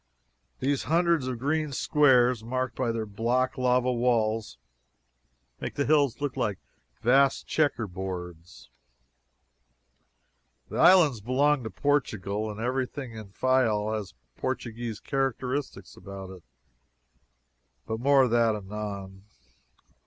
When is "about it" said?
15.95-16.43